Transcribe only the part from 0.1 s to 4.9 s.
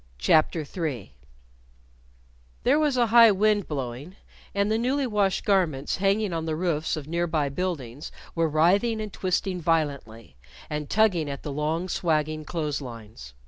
CHAPTER III There was a high wind blowing, and the